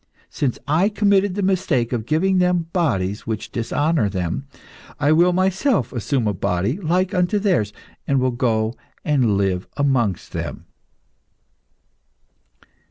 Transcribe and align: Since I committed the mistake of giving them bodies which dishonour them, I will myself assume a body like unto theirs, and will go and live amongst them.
Since 0.31 0.57
I 0.67 0.89
committed 0.89 1.35
the 1.35 1.43
mistake 1.43 1.93
of 1.93 2.07
giving 2.07 2.39
them 2.39 2.69
bodies 2.73 3.27
which 3.27 3.51
dishonour 3.51 4.09
them, 4.09 4.47
I 4.99 5.11
will 5.11 5.31
myself 5.31 5.93
assume 5.93 6.27
a 6.27 6.33
body 6.33 6.77
like 6.77 7.13
unto 7.13 7.37
theirs, 7.37 7.71
and 8.07 8.19
will 8.19 8.31
go 8.31 8.73
and 9.05 9.37
live 9.37 9.67
amongst 9.77 10.31
them. 10.31 10.65